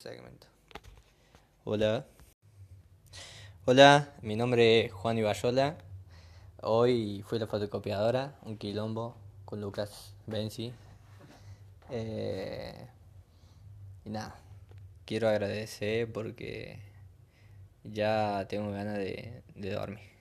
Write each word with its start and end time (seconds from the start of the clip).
Segmento. 0.00 0.46
Hola. 1.64 2.06
Hola, 3.66 4.14
mi 4.22 4.34
nombre 4.34 4.86
es 4.86 4.92
Juan 4.92 5.18
Ibayola. 5.18 5.76
Hoy 6.62 7.22
fui 7.26 7.38
la 7.38 7.46
fotocopiadora, 7.46 8.34
un 8.46 8.56
quilombo 8.56 9.14
con 9.44 9.60
Lucas 9.60 10.14
Benzi. 10.26 10.72
Eh, 11.90 12.88
y 14.06 14.08
nada, 14.08 14.36
quiero 15.04 15.28
agradecer 15.28 16.10
porque 16.10 16.78
ya 17.84 18.46
tengo 18.48 18.70
ganas 18.70 18.96
de, 18.96 19.42
de 19.54 19.70
dormir. 19.70 20.19